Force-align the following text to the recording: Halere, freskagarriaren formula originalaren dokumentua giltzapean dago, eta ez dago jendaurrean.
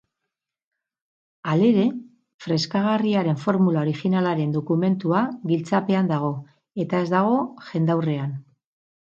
Halere, 1.51 1.83
freskagarriaren 2.45 3.37
formula 3.43 3.83
originalaren 3.83 4.57
dokumentua 4.57 5.21
giltzapean 5.53 6.11
dago, 6.15 6.33
eta 6.87 7.05
ez 7.07 7.13
dago 7.15 7.39
jendaurrean. 7.71 8.35